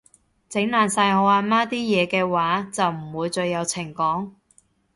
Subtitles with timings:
[0.49, 4.31] 整爛晒我阿媽啲嘢嘅話，就唔會再有情講